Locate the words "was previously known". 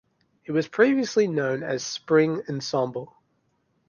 0.51-1.61